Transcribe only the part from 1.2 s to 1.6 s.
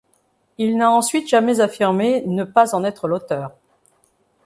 jamais